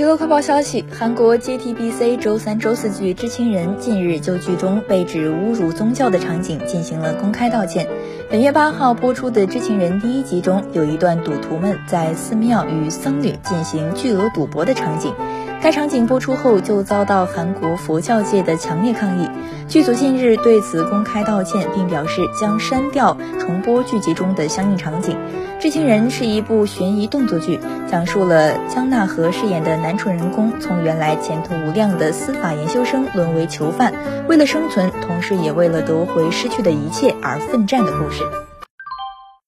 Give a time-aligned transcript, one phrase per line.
[0.00, 7.86] 娱乐快报消息：韩国 JTBC 周三、周四剧《知情人》近日就剧中被指侮辱宗教的场景进行了公开道歉。
[8.30, 15.12] 本月八号播出的《知情人》第一集中，有一段赌徒们在寺庙与僧侣进行巨额赌博的场景。
[15.62, 19.28] 该场景播出后就遭到韩国佛教界的强烈抗议。
[19.68, 25.16] 剧组近日对此公开道歉，并表示将删掉重播剧集中的相应场景。
[25.62, 27.60] 《知情人》是一部悬疑动作剧，
[27.90, 33.92] 讲述了姜纳河饰演的男主人公从原来前途无量的司法研究生沦为囚犯，
[34.28, 38.24] 为了生存，同时也为了夺回失去的一切而奋战的故事。